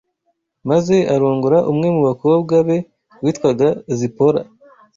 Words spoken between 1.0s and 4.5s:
arongora umwe mu bakobwa be witwaga Zipora